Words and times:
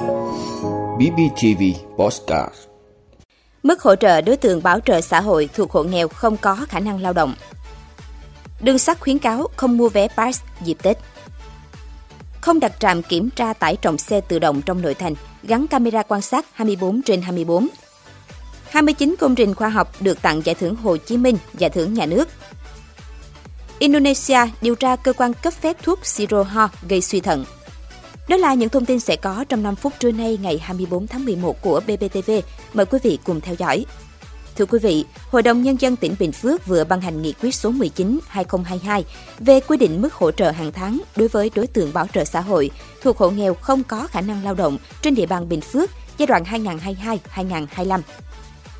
BBTV 0.00 1.62
Postcard 1.96 2.54
Mức 3.62 3.82
hỗ 3.82 3.96
trợ 3.96 4.20
đối 4.20 4.36
tượng 4.36 4.62
bảo 4.62 4.80
trợ 4.80 5.00
xã 5.00 5.20
hội 5.20 5.48
thuộc 5.54 5.72
hộ 5.72 5.82
nghèo 5.82 6.08
không 6.08 6.36
có 6.36 6.66
khả 6.68 6.80
năng 6.80 7.02
lao 7.02 7.12
động. 7.12 7.34
Đường 8.60 8.78
sắt 8.78 9.00
khuyến 9.00 9.18
cáo 9.18 9.48
không 9.56 9.76
mua 9.76 9.88
vé 9.88 10.08
pass 10.08 10.42
dịp 10.60 10.76
Tết. 10.82 10.98
Không 12.40 12.60
đặt 12.60 12.72
trạm 12.80 13.02
kiểm 13.02 13.30
tra 13.30 13.52
tải 13.52 13.76
trọng 13.76 13.98
xe 13.98 14.20
tự 14.20 14.38
động 14.38 14.62
trong 14.62 14.82
nội 14.82 14.94
thành, 14.94 15.14
gắn 15.42 15.66
camera 15.66 16.02
quan 16.02 16.22
sát 16.22 16.46
24 16.52 17.02
trên 17.02 17.22
24. 17.22 17.68
29 18.70 19.14
công 19.18 19.34
trình 19.34 19.54
khoa 19.54 19.68
học 19.68 19.92
được 20.00 20.22
tặng 20.22 20.42
giải 20.44 20.54
thưởng 20.54 20.76
Hồ 20.76 20.96
Chí 20.96 21.16
Minh, 21.16 21.36
giải 21.54 21.70
thưởng 21.70 21.94
nhà 21.94 22.06
nước. 22.06 22.28
Indonesia 23.78 24.38
điều 24.60 24.74
tra 24.74 24.96
cơ 24.96 25.12
quan 25.12 25.32
cấp 25.42 25.52
phép 25.52 25.76
thuốc 25.82 26.06
Siroho 26.06 26.68
gây 26.88 27.00
suy 27.00 27.20
thận. 27.20 27.44
Đó 28.30 28.36
là 28.36 28.54
những 28.54 28.68
thông 28.68 28.84
tin 28.84 29.00
sẽ 29.00 29.16
có 29.16 29.44
trong 29.48 29.62
5 29.62 29.76
phút 29.76 29.92
trưa 29.98 30.10
nay 30.12 30.38
ngày 30.42 30.58
24 30.58 31.06
tháng 31.06 31.24
11 31.24 31.62
của 31.62 31.80
BBTV. 31.80 32.30
Mời 32.74 32.86
quý 32.86 32.98
vị 33.02 33.18
cùng 33.24 33.40
theo 33.40 33.54
dõi. 33.58 33.86
Thưa 34.56 34.66
quý 34.66 34.78
vị, 34.78 35.04
Hội 35.30 35.42
đồng 35.42 35.62
Nhân 35.62 35.76
dân 35.80 35.96
tỉnh 35.96 36.14
Bình 36.18 36.32
Phước 36.32 36.66
vừa 36.66 36.84
ban 36.84 37.00
hành 37.00 37.22
nghị 37.22 37.32
quyết 37.42 37.54
số 37.54 37.72
19-2022 38.32 39.02
về 39.38 39.60
quy 39.60 39.76
định 39.76 40.02
mức 40.02 40.14
hỗ 40.14 40.30
trợ 40.30 40.50
hàng 40.50 40.72
tháng 40.72 41.00
đối 41.16 41.28
với 41.28 41.50
đối 41.54 41.66
tượng 41.66 41.92
bảo 41.92 42.06
trợ 42.14 42.24
xã 42.24 42.40
hội 42.40 42.70
thuộc 43.02 43.18
hộ 43.18 43.30
nghèo 43.30 43.54
không 43.54 43.82
có 43.82 44.06
khả 44.06 44.20
năng 44.20 44.44
lao 44.44 44.54
động 44.54 44.78
trên 45.02 45.14
địa 45.14 45.26
bàn 45.26 45.48
Bình 45.48 45.60
Phước 45.60 45.90
giai 46.18 46.26
đoạn 46.26 46.42
2022-2025. 47.34 48.00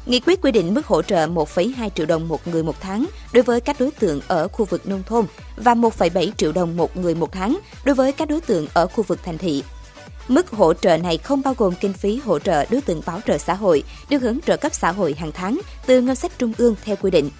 Nghị 0.06 0.20
quyết 0.20 0.40
quy 0.42 0.52
định 0.52 0.74
mức 0.74 0.86
hỗ 0.86 1.02
trợ 1.02 1.26
1,2 1.26 1.88
triệu 1.94 2.06
đồng 2.06 2.28
một 2.28 2.48
người 2.48 2.62
một 2.62 2.80
tháng 2.80 3.06
đối 3.32 3.42
với 3.42 3.60
các 3.60 3.80
đối 3.80 3.90
tượng 3.90 4.20
ở 4.28 4.48
khu 4.48 4.64
vực 4.64 4.88
nông 4.88 5.02
thôn 5.06 5.26
và 5.56 5.74
1,7 5.74 6.30
triệu 6.36 6.52
đồng 6.52 6.76
một 6.76 6.96
người 6.96 7.14
một 7.14 7.32
tháng 7.32 7.58
đối 7.84 7.94
với 7.94 8.12
các 8.12 8.28
đối 8.28 8.40
tượng 8.40 8.66
ở 8.74 8.86
khu 8.86 9.02
vực 9.02 9.18
thành 9.24 9.38
thị. 9.38 9.62
Mức 10.28 10.50
hỗ 10.50 10.74
trợ 10.74 10.96
này 10.96 11.18
không 11.18 11.42
bao 11.42 11.54
gồm 11.58 11.74
kinh 11.80 11.92
phí 11.92 12.16
hỗ 12.16 12.38
trợ 12.38 12.64
đối 12.70 12.80
tượng 12.80 13.02
bảo 13.06 13.20
trợ 13.26 13.38
xã 13.38 13.54
hội 13.54 13.82
được 14.10 14.22
hưởng 14.22 14.40
trợ 14.40 14.56
cấp 14.56 14.74
xã 14.74 14.92
hội 14.92 15.14
hàng 15.18 15.32
tháng 15.32 15.60
từ 15.86 16.00
ngân 16.00 16.16
sách 16.16 16.32
trung 16.38 16.52
ương 16.58 16.74
theo 16.84 16.96
quy 16.96 17.10
định. 17.10 17.30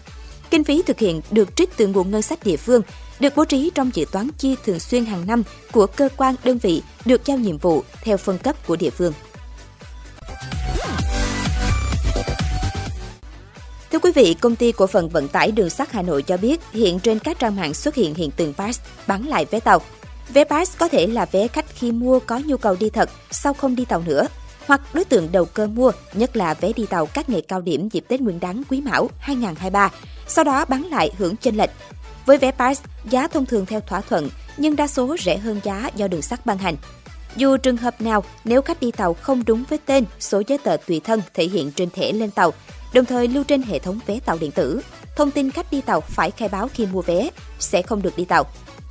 Kinh 0.50 0.64
phí 0.64 0.82
thực 0.82 0.98
hiện 0.98 1.20
được 1.30 1.56
trích 1.56 1.76
từ 1.76 1.86
nguồn 1.86 2.10
ngân 2.10 2.22
sách 2.22 2.44
địa 2.44 2.56
phương, 2.56 2.82
được 3.20 3.32
bố 3.36 3.44
trí 3.44 3.70
trong 3.74 3.90
dự 3.94 4.04
toán 4.12 4.28
chi 4.38 4.56
thường 4.64 4.80
xuyên 4.80 5.04
hàng 5.04 5.26
năm 5.26 5.42
của 5.72 5.86
cơ 5.86 6.08
quan 6.16 6.34
đơn 6.44 6.58
vị 6.58 6.82
được 7.04 7.26
giao 7.26 7.38
nhiệm 7.38 7.58
vụ 7.58 7.82
theo 8.02 8.16
phân 8.16 8.38
cấp 8.38 8.66
của 8.66 8.76
địa 8.76 8.90
phương. 8.90 9.12
Thưa 13.92 13.98
quý 13.98 14.12
vị, 14.14 14.34
công 14.40 14.56
ty 14.56 14.72
cổ 14.72 14.86
phần 14.86 15.08
vận 15.08 15.28
tải 15.28 15.50
đường 15.52 15.70
sắt 15.70 15.92
Hà 15.92 16.02
Nội 16.02 16.22
cho 16.22 16.36
biết 16.36 16.60
hiện 16.72 17.00
trên 17.00 17.18
các 17.18 17.38
trang 17.38 17.56
mạng 17.56 17.74
xuất 17.74 17.94
hiện 17.94 18.14
hiện 18.14 18.30
tượng 18.30 18.54
pass 18.54 18.80
bán 19.06 19.28
lại 19.28 19.46
vé 19.50 19.60
tàu. 19.60 19.82
Vé 20.28 20.44
pass 20.44 20.78
có 20.78 20.88
thể 20.88 21.06
là 21.06 21.26
vé 21.32 21.48
khách 21.48 21.66
khi 21.74 21.92
mua 21.92 22.18
có 22.18 22.40
nhu 22.44 22.56
cầu 22.56 22.76
đi 22.80 22.90
thật, 22.90 23.10
sau 23.30 23.54
không 23.54 23.76
đi 23.76 23.84
tàu 23.84 24.02
nữa, 24.06 24.26
hoặc 24.66 24.80
đối 24.92 25.04
tượng 25.04 25.32
đầu 25.32 25.44
cơ 25.44 25.66
mua, 25.66 25.92
nhất 26.14 26.36
là 26.36 26.54
vé 26.54 26.72
đi 26.72 26.86
tàu 26.86 27.06
các 27.06 27.28
ngày 27.28 27.42
cao 27.48 27.60
điểm 27.60 27.88
dịp 27.88 28.04
Tết 28.08 28.20
Nguyên 28.20 28.40
đán 28.40 28.62
Quý 28.68 28.80
Mão 28.80 29.10
2023, 29.18 29.90
sau 30.28 30.44
đó 30.44 30.64
bán 30.64 30.84
lại 30.84 31.10
hưởng 31.18 31.36
chênh 31.36 31.56
lệch. 31.56 31.70
Với 32.26 32.38
vé 32.38 32.50
pass, 32.50 32.82
giá 33.04 33.28
thông 33.28 33.46
thường 33.46 33.66
theo 33.66 33.80
thỏa 33.80 34.00
thuận, 34.00 34.30
nhưng 34.56 34.76
đa 34.76 34.86
số 34.86 35.16
rẻ 35.20 35.36
hơn 35.36 35.60
giá 35.64 35.90
do 35.96 36.08
đường 36.08 36.22
sắt 36.22 36.46
ban 36.46 36.58
hành. 36.58 36.76
Dù 37.36 37.56
trường 37.56 37.76
hợp 37.76 38.00
nào, 38.00 38.24
nếu 38.44 38.62
khách 38.62 38.80
đi 38.80 38.90
tàu 38.90 39.14
không 39.14 39.44
đúng 39.46 39.64
với 39.68 39.78
tên, 39.86 40.04
số 40.20 40.42
giấy 40.46 40.58
tờ 40.58 40.76
tùy 40.86 41.00
thân 41.04 41.22
thể 41.34 41.44
hiện 41.44 41.72
trên 41.72 41.90
thẻ 41.90 42.12
lên 42.12 42.30
tàu, 42.30 42.52
đồng 42.94 43.04
thời 43.04 43.28
lưu 43.28 43.44
trên 43.44 43.62
hệ 43.62 43.78
thống 43.78 44.00
vé 44.06 44.18
tàu 44.24 44.38
điện 44.40 44.50
tử. 44.50 44.80
Thông 45.16 45.30
tin 45.30 45.50
khách 45.50 45.72
đi 45.72 45.80
tàu 45.80 46.00
phải 46.00 46.30
khai 46.30 46.48
báo 46.48 46.68
khi 46.74 46.86
mua 46.86 47.02
vé, 47.02 47.30
sẽ 47.58 47.82
không 47.82 48.02
được 48.02 48.16
đi 48.16 48.24
tàu. 48.24 48.44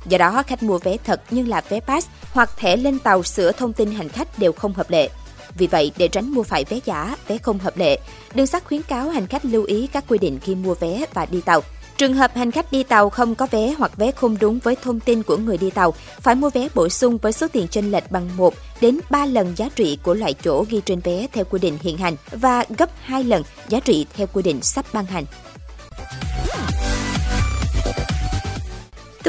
Do 0.06 0.18
đó, 0.18 0.42
khách 0.46 0.62
mua 0.62 0.78
vé 0.78 0.96
thật 1.04 1.22
nhưng 1.30 1.48
là 1.48 1.62
vé 1.68 1.80
pass 1.80 2.08
hoặc 2.32 2.50
thẻ 2.56 2.76
lên 2.76 2.98
tàu 2.98 3.22
sửa 3.22 3.52
thông 3.52 3.72
tin 3.72 3.90
hành 3.90 4.08
khách 4.08 4.38
đều 4.38 4.52
không 4.52 4.74
hợp 4.74 4.90
lệ. 4.90 5.10
Vì 5.54 5.66
vậy, 5.66 5.92
để 5.96 6.08
tránh 6.08 6.30
mua 6.30 6.42
phải 6.42 6.64
vé 6.64 6.78
giả, 6.84 7.16
vé 7.26 7.38
không 7.38 7.58
hợp 7.58 7.76
lệ, 7.76 8.00
đường 8.34 8.46
sắt 8.46 8.64
khuyến 8.64 8.82
cáo 8.82 9.08
hành 9.08 9.26
khách 9.26 9.44
lưu 9.44 9.64
ý 9.64 9.86
các 9.86 10.04
quy 10.08 10.18
định 10.18 10.38
khi 10.42 10.54
mua 10.54 10.74
vé 10.74 11.04
và 11.14 11.26
đi 11.26 11.40
tàu. 11.40 11.60
Trường 12.00 12.14
hợp 12.14 12.34
hành 12.34 12.50
khách 12.50 12.72
đi 12.72 12.82
tàu 12.82 13.10
không 13.10 13.34
có 13.34 13.46
vé 13.50 13.74
hoặc 13.78 13.96
vé 13.96 14.10
không 14.10 14.36
đúng 14.40 14.58
với 14.58 14.76
thông 14.82 15.00
tin 15.00 15.22
của 15.22 15.36
người 15.36 15.58
đi 15.58 15.70
tàu, 15.70 15.94
phải 16.20 16.34
mua 16.34 16.50
vé 16.50 16.68
bổ 16.74 16.88
sung 16.88 17.18
với 17.18 17.32
số 17.32 17.48
tiền 17.52 17.68
chênh 17.68 17.90
lệch 17.90 18.10
bằng 18.10 18.36
1 18.36 18.54
đến 18.80 19.00
3 19.10 19.26
lần 19.26 19.52
giá 19.56 19.68
trị 19.74 19.98
của 20.02 20.14
loại 20.14 20.34
chỗ 20.44 20.64
ghi 20.70 20.80
trên 20.84 21.00
vé 21.00 21.26
theo 21.32 21.44
quy 21.44 21.58
định 21.58 21.78
hiện 21.80 21.98
hành 21.98 22.16
và 22.30 22.64
gấp 22.78 22.90
2 23.00 23.24
lần 23.24 23.42
giá 23.68 23.80
trị 23.80 24.06
theo 24.16 24.26
quy 24.32 24.42
định 24.42 24.62
sắp 24.62 24.86
ban 24.92 25.06
hành. 25.06 25.24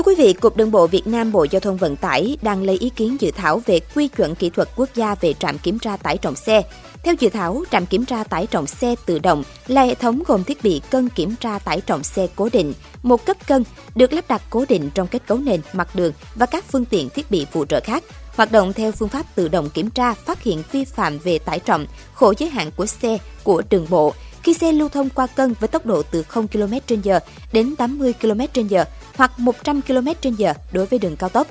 Thưa 0.01 0.05
quý 0.05 0.15
vị, 0.15 0.33
Cục 0.33 0.57
Đường 0.57 0.71
bộ 0.71 0.87
Việt 0.87 1.07
Nam 1.07 1.31
Bộ 1.31 1.45
Giao 1.51 1.59
thông 1.59 1.77
Vận 1.77 1.95
tải 1.95 2.37
đang 2.41 2.63
lấy 2.63 2.77
ý 2.77 2.89
kiến 2.89 3.17
dự 3.19 3.31
thảo 3.31 3.61
về 3.65 3.79
quy 3.95 4.07
chuẩn 4.07 4.35
kỹ 4.35 4.49
thuật 4.49 4.69
quốc 4.75 4.89
gia 4.95 5.15
về 5.15 5.33
trạm 5.33 5.57
kiểm 5.57 5.79
tra 5.79 5.97
tải 5.97 6.17
trọng 6.17 6.35
xe. 6.35 6.61
Theo 7.03 7.13
dự 7.19 7.29
thảo, 7.29 7.63
trạm 7.71 7.85
kiểm 7.85 8.05
tra 8.05 8.23
tải 8.23 8.47
trọng 8.47 8.67
xe 8.67 8.95
tự 9.05 9.19
động 9.19 9.43
là 9.67 9.83
hệ 9.83 9.95
thống 9.95 10.23
gồm 10.27 10.43
thiết 10.43 10.63
bị 10.63 10.81
cân 10.89 11.09
kiểm 11.09 11.35
tra 11.35 11.59
tải 11.59 11.81
trọng 11.81 12.03
xe 12.03 12.27
cố 12.35 12.49
định, 12.53 12.73
một 13.03 13.25
cấp 13.25 13.37
cân 13.47 13.63
được 13.95 14.13
lắp 14.13 14.25
đặt 14.27 14.41
cố 14.49 14.65
định 14.69 14.89
trong 14.93 15.07
kết 15.07 15.27
cấu 15.27 15.37
nền, 15.37 15.61
mặt 15.73 15.95
đường 15.95 16.13
và 16.35 16.45
các 16.45 16.63
phương 16.71 16.85
tiện 16.85 17.09
thiết 17.09 17.31
bị 17.31 17.45
phụ 17.51 17.65
trợ 17.65 17.79
khác, 17.83 18.03
hoạt 18.35 18.51
động 18.51 18.73
theo 18.73 18.91
phương 18.91 19.09
pháp 19.09 19.35
tự 19.35 19.47
động 19.47 19.69
kiểm 19.69 19.89
tra 19.89 20.13
phát 20.13 20.43
hiện 20.43 20.63
vi 20.71 20.85
phạm 20.85 21.17
về 21.17 21.39
tải 21.39 21.59
trọng, 21.59 21.85
khổ 22.13 22.33
giới 22.37 22.49
hạn 22.49 22.71
của 22.75 22.85
xe 22.85 23.17
của 23.43 23.61
đường 23.69 23.87
bộ 23.89 24.13
khi 24.43 24.53
xe 24.53 24.71
lưu 24.71 24.89
thông 24.89 25.09
qua 25.09 25.27
cân 25.27 25.53
với 25.59 25.67
tốc 25.67 25.85
độ 25.85 26.03
từ 26.11 26.23
0 26.23 26.47
km/h 26.47 27.19
đến 27.53 27.75
80 27.75 28.13
km/h 28.21 28.85
hoặc 29.15 29.39
100 29.39 29.81
km/h 29.87 30.53
đối 30.71 30.85
với 30.85 30.99
đường 30.99 31.15
cao 31.15 31.29
tốc. 31.29 31.47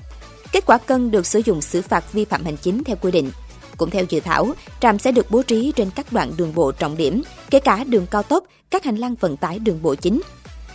Kết 0.53 0.67
quả 0.67 0.79
cân 0.79 1.11
được 1.11 1.27
sử 1.27 1.43
dụng 1.45 1.61
xử 1.61 1.83
phạt 1.83 2.13
vi 2.13 2.25
phạm 2.25 2.45
hành 2.45 2.57
chính 2.57 2.85
theo 2.85 2.97
quy 2.97 3.11
định. 3.11 3.31
Cũng 3.77 3.91
theo 3.91 4.05
dự 4.09 4.21
thảo, 4.21 4.53
trạm 4.81 4.99
sẽ 4.99 5.13
được 5.13 5.31
bố 5.31 5.43
trí 5.43 5.73
trên 5.77 5.91
các 5.91 6.13
đoạn 6.13 6.33
đường 6.37 6.55
bộ 6.55 6.73
trọng 6.73 6.97
điểm, 6.97 7.23
kể 7.51 7.59
cả 7.61 7.85
đường 7.85 8.07
cao 8.11 8.23
tốc, 8.23 8.45
các 8.71 8.85
hành 8.85 8.97
lang 8.97 9.15
vận 9.15 9.37
tải 9.37 9.59
đường 9.59 9.83
bộ 9.83 9.95
chính. 9.95 10.21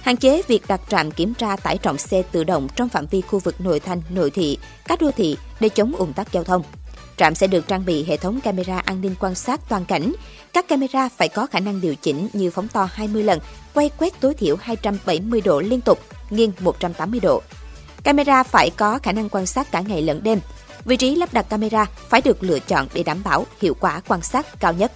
Hạn 0.01 0.17
chế 0.17 0.41
việc 0.47 0.63
đặt 0.67 0.81
trạm 0.89 1.11
kiểm 1.11 1.33
tra 1.33 1.55
tải 1.55 1.77
trọng 1.77 1.97
xe 1.97 2.21
tự 2.31 2.43
động 2.43 2.67
trong 2.75 2.89
phạm 2.89 3.05
vi 3.05 3.21
khu 3.21 3.39
vực 3.39 3.61
nội 3.61 3.79
thành, 3.79 4.01
nội 4.09 4.31
thị, 4.31 4.57
các 4.87 5.01
đô 5.01 5.11
thị 5.11 5.37
để 5.59 5.69
chống 5.69 5.95
ủng 5.95 6.13
tắc 6.13 6.31
giao 6.31 6.43
thông. 6.43 6.63
Trạm 7.17 7.35
sẽ 7.35 7.47
được 7.47 7.67
trang 7.67 7.85
bị 7.85 8.03
hệ 8.03 8.17
thống 8.17 8.41
camera 8.41 8.79
an 8.79 9.01
ninh 9.01 9.15
quan 9.19 9.35
sát 9.35 9.69
toàn 9.69 9.85
cảnh. 9.85 10.13
Các 10.55 10.67
camera 10.67 11.09
phải 11.09 11.29
có 11.29 11.45
khả 11.45 11.59
năng 11.59 11.81
điều 11.81 11.95
chỉnh 11.95 12.27
như 12.33 12.51
phóng 12.51 12.67
to 12.67 12.87
20 12.91 13.23
lần, 13.23 13.39
quay 13.73 13.89
quét 13.97 14.21
tối 14.21 14.33
thiểu 14.33 14.55
270 14.61 15.41
độ 15.41 15.59
liên 15.59 15.81
tục, 15.81 15.99
nghiêng 16.29 16.51
180 16.59 17.19
độ. 17.19 17.41
Camera 18.03 18.43
phải 18.43 18.69
có 18.77 18.99
khả 19.03 19.11
năng 19.11 19.29
quan 19.29 19.45
sát 19.45 19.71
cả 19.71 19.81
ngày 19.81 20.01
lẫn 20.01 20.23
đêm. 20.23 20.39
Vị 20.85 20.97
trí 20.97 21.15
lắp 21.15 21.33
đặt 21.33 21.49
camera 21.49 21.85
phải 22.09 22.21
được 22.21 22.43
lựa 22.43 22.59
chọn 22.59 22.87
để 22.93 23.03
đảm 23.03 23.21
bảo 23.23 23.45
hiệu 23.61 23.73
quả 23.79 24.01
quan 24.07 24.21
sát 24.21 24.59
cao 24.59 24.73
nhất. 24.73 24.91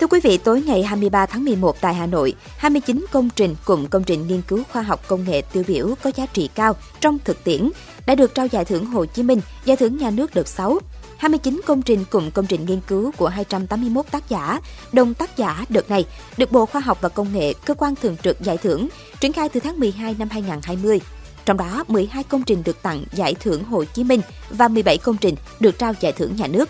Thưa 0.00 0.06
quý 0.06 0.20
vị, 0.20 0.38
tối 0.38 0.62
ngày 0.66 0.82
23 0.82 1.26
tháng 1.26 1.44
11 1.44 1.80
tại 1.80 1.94
Hà 1.94 2.06
Nội, 2.06 2.34
29 2.56 3.06
công 3.12 3.30
trình 3.36 3.56
cùng 3.64 3.86
công 3.86 4.04
trình 4.04 4.26
nghiên 4.26 4.42
cứu 4.42 4.62
khoa 4.72 4.82
học 4.82 5.08
công 5.08 5.24
nghệ 5.24 5.42
tiêu 5.52 5.62
biểu 5.66 5.94
có 6.02 6.10
giá 6.16 6.26
trị 6.26 6.48
cao 6.54 6.76
trong 7.00 7.18
thực 7.24 7.44
tiễn 7.44 7.70
đã 8.06 8.14
được 8.14 8.34
trao 8.34 8.46
giải 8.46 8.64
thưởng 8.64 8.86
Hồ 8.86 9.06
Chí 9.06 9.22
Minh, 9.22 9.40
giải 9.64 9.76
thưởng 9.76 9.96
nhà 9.96 10.10
nước 10.10 10.34
đợt 10.34 10.48
6. 10.48 10.78
29 11.24 11.60
công 11.66 11.82
trình 11.82 12.04
cùng 12.10 12.30
công 12.30 12.46
trình 12.46 12.64
nghiên 12.64 12.80
cứu 12.80 13.12
của 13.16 13.28
281 13.28 14.06
tác 14.10 14.28
giả, 14.28 14.60
đồng 14.92 15.14
tác 15.14 15.36
giả 15.36 15.64
đợt 15.68 15.90
này 15.90 16.06
được 16.36 16.52
Bộ 16.52 16.66
Khoa 16.66 16.80
học 16.80 16.98
và 17.00 17.08
Công 17.08 17.32
nghệ, 17.32 17.52
cơ 17.66 17.74
quan 17.74 17.94
thường 17.94 18.16
trực 18.22 18.40
giải 18.40 18.56
thưởng, 18.56 18.88
triển 19.20 19.32
khai 19.32 19.48
từ 19.48 19.60
tháng 19.60 19.80
12 19.80 20.16
năm 20.18 20.28
2020. 20.30 21.00
Trong 21.44 21.56
đó, 21.56 21.84
12 21.88 22.22
công 22.22 22.42
trình 22.42 22.62
được 22.64 22.82
tặng 22.82 23.04
giải 23.12 23.34
thưởng 23.34 23.64
Hồ 23.64 23.84
Chí 23.84 24.04
Minh 24.04 24.20
và 24.50 24.68
17 24.68 24.98
công 24.98 25.16
trình 25.16 25.34
được 25.60 25.78
trao 25.78 25.92
giải 26.00 26.12
thưởng 26.12 26.36
nhà 26.36 26.46
nước. 26.46 26.68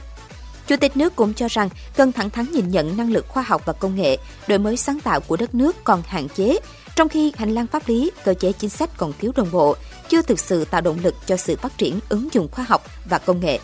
Chủ 0.66 0.76
tịch 0.76 0.96
nước 0.96 1.16
cũng 1.16 1.34
cho 1.34 1.46
rằng 1.50 1.68
cần 1.96 2.12
thẳng 2.12 2.30
thắn 2.30 2.52
nhìn 2.52 2.68
nhận 2.68 2.96
năng 2.96 3.12
lực 3.12 3.28
khoa 3.28 3.42
học 3.42 3.62
và 3.64 3.72
công 3.72 3.94
nghệ, 3.94 4.16
đổi 4.48 4.58
mới 4.58 4.76
sáng 4.76 5.00
tạo 5.00 5.20
của 5.20 5.36
đất 5.36 5.54
nước 5.54 5.76
còn 5.84 6.02
hạn 6.06 6.28
chế, 6.28 6.58
trong 6.96 7.08
khi 7.08 7.32
hành 7.36 7.54
lang 7.54 7.66
pháp 7.66 7.88
lý, 7.88 8.10
cơ 8.24 8.34
chế 8.34 8.52
chính 8.52 8.70
sách 8.70 8.90
còn 8.96 9.12
thiếu 9.18 9.32
đồng 9.36 9.50
bộ, 9.50 9.76
chưa 10.08 10.22
thực 10.22 10.38
sự 10.38 10.64
tạo 10.64 10.80
động 10.80 10.98
lực 11.02 11.14
cho 11.26 11.36
sự 11.36 11.56
phát 11.56 11.78
triển 11.78 12.00
ứng 12.08 12.28
dụng 12.32 12.48
khoa 12.50 12.64
học 12.68 12.84
và 13.04 13.18
công 13.18 13.40
nghệ. 13.40 13.58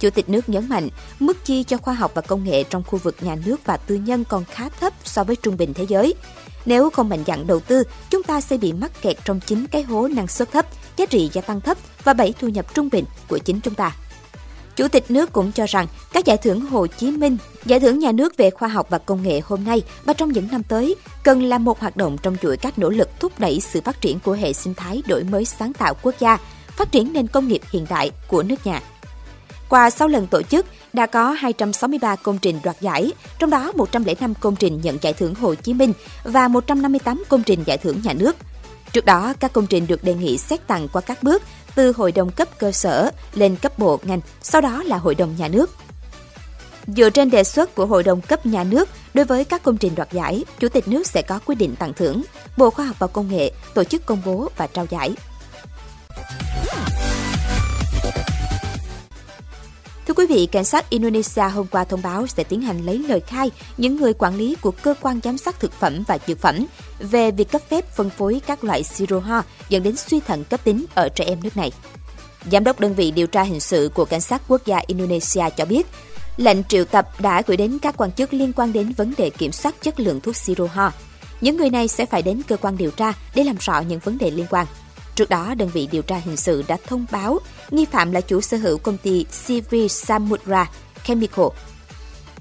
Chủ 0.00 0.10
tịch 0.10 0.28
nước 0.28 0.48
nhấn 0.48 0.68
mạnh, 0.68 0.88
mức 1.20 1.44
chi 1.44 1.62
cho 1.62 1.76
khoa 1.76 1.94
học 1.94 2.10
và 2.14 2.22
công 2.22 2.44
nghệ 2.44 2.64
trong 2.64 2.82
khu 2.86 2.98
vực 2.98 3.16
nhà 3.20 3.36
nước 3.46 3.60
và 3.64 3.76
tư 3.76 3.94
nhân 3.94 4.24
còn 4.28 4.44
khá 4.44 4.68
thấp 4.68 4.92
so 5.04 5.24
với 5.24 5.36
trung 5.36 5.56
bình 5.56 5.74
thế 5.74 5.86
giới. 5.88 6.14
Nếu 6.66 6.90
không 6.90 7.08
mạnh 7.08 7.24
dạn 7.26 7.46
đầu 7.46 7.60
tư, 7.60 7.82
chúng 8.10 8.22
ta 8.22 8.40
sẽ 8.40 8.56
bị 8.56 8.72
mắc 8.72 9.02
kẹt 9.02 9.16
trong 9.24 9.40
chính 9.40 9.66
cái 9.66 9.82
hố 9.82 10.08
năng 10.08 10.28
suất 10.28 10.52
thấp, 10.52 10.66
giá 10.96 11.06
trị 11.06 11.30
gia 11.32 11.42
tăng 11.42 11.60
thấp 11.60 11.78
và 12.04 12.12
bẫy 12.12 12.34
thu 12.40 12.48
nhập 12.48 12.74
trung 12.74 12.88
bình 12.92 13.04
của 13.28 13.38
chính 13.38 13.60
chúng 13.60 13.74
ta. 13.74 13.96
Chủ 14.76 14.88
tịch 14.88 15.10
nước 15.10 15.32
cũng 15.32 15.52
cho 15.52 15.66
rằng 15.66 15.86
các 16.12 16.24
giải 16.24 16.36
thưởng 16.36 16.60
Hồ 16.60 16.86
Chí 16.86 17.10
Minh, 17.10 17.36
giải 17.64 17.80
thưởng 17.80 17.98
nhà 17.98 18.12
nước 18.12 18.36
về 18.36 18.50
khoa 18.50 18.68
học 18.68 18.86
và 18.90 18.98
công 18.98 19.22
nghệ 19.22 19.40
hôm 19.44 19.64
nay 19.64 19.82
và 20.04 20.12
trong 20.12 20.32
những 20.32 20.48
năm 20.52 20.62
tới 20.62 20.94
cần 21.22 21.42
là 21.42 21.58
một 21.58 21.80
hoạt 21.80 21.96
động 21.96 22.16
trong 22.22 22.36
chuỗi 22.42 22.56
các 22.56 22.78
nỗ 22.78 22.90
lực 22.90 23.08
thúc 23.20 23.32
đẩy 23.38 23.60
sự 23.60 23.80
phát 23.80 24.00
triển 24.00 24.20
của 24.20 24.32
hệ 24.32 24.52
sinh 24.52 24.74
thái 24.74 25.02
đổi 25.06 25.24
mới 25.24 25.44
sáng 25.44 25.72
tạo 25.72 25.94
quốc 26.02 26.14
gia, 26.18 26.38
phát 26.66 26.92
triển 26.92 27.12
nền 27.12 27.26
công 27.26 27.48
nghiệp 27.48 27.60
hiện 27.70 27.86
đại 27.90 28.10
của 28.26 28.42
nước 28.42 28.66
nhà. 28.66 28.82
Qua 29.68 29.90
6 29.90 30.08
lần 30.08 30.26
tổ 30.26 30.42
chức, 30.42 30.66
đã 30.92 31.06
có 31.06 31.30
263 31.30 32.16
công 32.16 32.38
trình 32.38 32.60
đoạt 32.62 32.80
giải, 32.80 33.12
trong 33.38 33.50
đó 33.50 33.72
105 33.74 34.34
công 34.34 34.56
trình 34.56 34.80
nhận 34.82 34.98
giải 35.00 35.12
thưởng 35.12 35.34
Hồ 35.34 35.54
Chí 35.54 35.74
Minh 35.74 35.92
và 36.24 36.48
158 36.48 37.22
công 37.28 37.42
trình 37.42 37.62
giải 37.66 37.78
thưởng 37.78 38.00
nhà 38.04 38.12
nước. 38.12 38.36
Trước 38.92 39.04
đó, 39.04 39.32
các 39.40 39.52
công 39.52 39.66
trình 39.66 39.86
được 39.86 40.04
đề 40.04 40.14
nghị 40.14 40.38
xét 40.38 40.66
tặng 40.66 40.88
qua 40.92 41.00
các 41.00 41.22
bước 41.22 41.42
từ 41.74 41.92
hội 41.92 42.12
đồng 42.12 42.30
cấp 42.30 42.48
cơ 42.58 42.72
sở 42.72 43.10
lên 43.34 43.56
cấp 43.56 43.78
bộ 43.78 44.00
ngành, 44.02 44.20
sau 44.42 44.60
đó 44.60 44.82
là 44.82 44.98
hội 44.98 45.14
đồng 45.14 45.34
nhà 45.38 45.48
nước. 45.48 45.70
Dựa 46.96 47.10
trên 47.10 47.30
đề 47.30 47.44
xuất 47.44 47.74
của 47.74 47.86
Hội 47.86 48.02
đồng 48.02 48.20
cấp 48.20 48.46
nhà 48.46 48.64
nước, 48.64 48.88
đối 49.14 49.24
với 49.24 49.44
các 49.44 49.62
công 49.62 49.76
trình 49.76 49.94
đoạt 49.94 50.12
giải, 50.12 50.44
Chủ 50.58 50.68
tịch 50.68 50.88
nước 50.88 51.06
sẽ 51.06 51.22
có 51.22 51.38
quyết 51.46 51.54
định 51.54 51.76
tặng 51.78 51.92
thưởng. 51.94 52.22
Bộ 52.56 52.70
Khoa 52.70 52.84
học 52.84 52.96
và 52.98 53.06
Công 53.06 53.28
nghệ 53.28 53.50
tổ 53.74 53.84
chức 53.84 54.06
công 54.06 54.22
bố 54.24 54.48
và 54.56 54.66
trao 54.66 54.86
giải. 54.90 55.14
Quý 60.18 60.26
vị, 60.26 60.48
cảnh 60.52 60.64
sát 60.64 60.90
Indonesia 60.90 61.42
hôm 61.42 61.66
qua 61.66 61.84
thông 61.84 62.02
báo 62.02 62.26
sẽ 62.26 62.44
tiến 62.44 62.60
hành 62.60 62.86
lấy 62.86 62.98
lời 62.98 63.20
khai 63.20 63.50
những 63.76 63.96
người 63.96 64.12
quản 64.12 64.36
lý 64.36 64.56
của 64.60 64.70
cơ 64.70 64.94
quan 65.00 65.20
giám 65.24 65.38
sát 65.38 65.60
thực 65.60 65.72
phẩm 65.72 66.02
và 66.06 66.18
dược 66.26 66.40
phẩm 66.40 66.66
về 66.98 67.30
việc 67.30 67.50
cấp 67.50 67.62
phép 67.68 67.96
phân 67.96 68.10
phối 68.10 68.40
các 68.46 68.64
loại 68.64 68.82
siro 68.82 69.18
ho 69.18 69.42
dẫn 69.68 69.82
đến 69.82 69.96
suy 69.96 70.20
thận 70.20 70.44
cấp 70.44 70.60
tính 70.64 70.84
ở 70.94 71.08
trẻ 71.08 71.24
em 71.24 71.38
nước 71.42 71.56
này. 71.56 71.72
Giám 72.52 72.64
đốc 72.64 72.80
đơn 72.80 72.94
vị 72.94 73.10
điều 73.10 73.26
tra 73.26 73.42
hình 73.42 73.60
sự 73.60 73.90
của 73.94 74.04
cảnh 74.04 74.20
sát 74.20 74.42
quốc 74.48 74.66
gia 74.66 74.80
Indonesia 74.86 75.44
cho 75.56 75.64
biết, 75.64 75.86
lệnh 76.36 76.64
triệu 76.64 76.84
tập 76.84 77.08
đã 77.20 77.42
gửi 77.46 77.56
đến 77.56 77.78
các 77.78 77.94
quan 77.96 78.12
chức 78.12 78.34
liên 78.34 78.52
quan 78.52 78.72
đến 78.72 78.92
vấn 78.96 79.14
đề 79.18 79.30
kiểm 79.30 79.52
soát 79.52 79.74
chất 79.82 80.00
lượng 80.00 80.20
thuốc 80.20 80.36
siro 80.36 80.66
ho. 80.72 80.92
Những 81.40 81.56
người 81.56 81.70
này 81.70 81.88
sẽ 81.88 82.06
phải 82.06 82.22
đến 82.22 82.42
cơ 82.48 82.56
quan 82.56 82.76
điều 82.76 82.90
tra 82.90 83.12
để 83.34 83.44
làm 83.44 83.56
rõ 83.60 83.80
những 83.80 83.98
vấn 83.98 84.18
đề 84.18 84.30
liên 84.30 84.46
quan. 84.50 84.66
Trước 85.18 85.30
đó, 85.30 85.54
đơn 85.54 85.68
vị 85.68 85.88
điều 85.92 86.02
tra 86.02 86.16
hình 86.16 86.36
sự 86.36 86.64
đã 86.68 86.76
thông 86.86 87.06
báo 87.10 87.38
nghi 87.70 87.84
phạm 87.84 88.12
là 88.12 88.20
chủ 88.20 88.40
sở 88.40 88.56
hữu 88.56 88.78
công 88.78 88.96
ty 88.98 89.24
CV 89.24 89.74
Samudra 89.90 90.70
Chemical. 91.04 91.46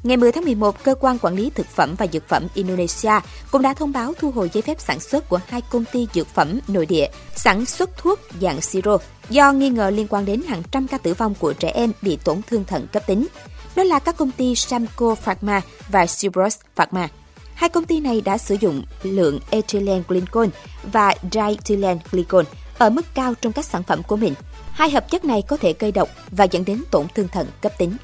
Ngày 0.03 0.17
10 0.17 0.31
tháng 0.31 0.45
11, 0.45 0.83
Cơ 0.83 0.95
quan 0.95 1.19
Quản 1.19 1.35
lý 1.35 1.49
Thực 1.49 1.67
phẩm 1.67 1.95
và 1.97 2.07
Dược 2.13 2.27
phẩm 2.27 2.47
Indonesia 2.53 3.11
cũng 3.51 3.61
đã 3.61 3.73
thông 3.73 3.91
báo 3.91 4.13
thu 4.19 4.31
hồi 4.31 4.49
giấy 4.53 4.61
phép 4.61 4.81
sản 4.81 4.99
xuất 4.99 5.29
của 5.29 5.39
hai 5.47 5.61
công 5.61 5.83
ty 5.93 6.07
dược 6.13 6.27
phẩm 6.27 6.59
nội 6.67 6.85
địa 6.85 7.07
sản 7.35 7.65
xuất 7.65 7.97
thuốc 7.97 8.19
dạng 8.41 8.61
siro 8.61 8.97
do 9.29 9.51
nghi 9.51 9.69
ngờ 9.69 9.89
liên 9.89 10.07
quan 10.09 10.25
đến 10.25 10.41
hàng 10.47 10.63
trăm 10.71 10.87
ca 10.87 10.97
tử 10.97 11.13
vong 11.13 11.35
của 11.35 11.53
trẻ 11.53 11.69
em 11.69 11.91
bị 12.01 12.17
tổn 12.23 12.41
thương 12.49 12.63
thận 12.63 12.87
cấp 12.93 13.03
tính. 13.07 13.27
Đó 13.75 13.83
là 13.83 13.99
các 13.99 14.17
công 14.17 14.31
ty 14.31 14.55
Samco 14.55 15.15
Pharma 15.15 15.61
và 15.89 16.05
Cibros 16.05 16.57
Pharma. 16.75 17.09
Hai 17.53 17.69
công 17.69 17.85
ty 17.85 17.99
này 17.99 18.21
đã 18.21 18.37
sử 18.37 18.55
dụng 18.59 18.83
lượng 19.03 19.39
ethylene 19.49 20.03
glycol 20.07 20.47
và 20.91 21.13
diethylene 21.31 21.99
glycol 22.11 22.43
ở 22.77 22.89
mức 22.89 23.05
cao 23.13 23.33
trong 23.41 23.53
các 23.53 23.65
sản 23.65 23.83
phẩm 23.83 24.03
của 24.03 24.15
mình. 24.15 24.33
Hai 24.71 24.89
hợp 24.89 25.09
chất 25.09 25.25
này 25.25 25.41
có 25.47 25.57
thể 25.57 25.73
gây 25.79 25.91
độc 25.91 26.09
và 26.31 26.43
dẫn 26.43 26.65
đến 26.65 26.83
tổn 26.91 27.07
thương 27.15 27.27
thận 27.27 27.47
cấp 27.61 27.71
tính. 27.77 27.97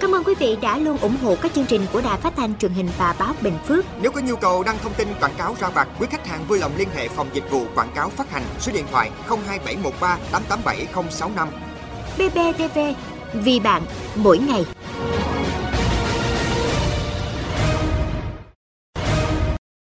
Cảm 0.00 0.14
ơn 0.14 0.24
quý 0.24 0.34
vị 0.38 0.56
đã 0.62 0.78
luôn 0.78 0.98
ủng 0.98 1.16
hộ 1.22 1.36
các 1.42 1.54
chương 1.54 1.66
trình 1.66 1.86
của 1.92 2.00
Đài 2.00 2.18
Phát 2.18 2.32
thanh 2.36 2.58
truyền 2.58 2.72
hình 2.72 2.88
và 2.98 3.14
báo 3.18 3.34
Bình 3.40 3.58
Phước. 3.66 3.84
Nếu 4.02 4.12
có 4.12 4.20
nhu 4.20 4.36
cầu 4.36 4.62
đăng 4.62 4.78
thông 4.82 4.94
tin 4.94 5.08
quảng 5.20 5.34
cáo 5.38 5.56
ra 5.60 5.68
vặt, 5.68 5.88
quý 5.98 6.06
khách 6.10 6.26
hàng 6.26 6.44
vui 6.48 6.58
lòng 6.58 6.72
liên 6.76 6.88
hệ 6.94 7.08
phòng 7.08 7.28
dịch 7.32 7.50
vụ 7.50 7.64
quảng 7.74 7.92
cáo 7.94 8.10
phát 8.10 8.30
hành 8.30 8.42
số 8.60 8.72
điện 8.72 8.84
thoại 8.90 9.10
02713 9.28 10.18
887065. 10.32 11.48
BBTV, 12.18 12.78
vì 13.34 13.60
bạn, 13.60 13.82
mỗi 14.14 14.38
ngày. 14.38 14.64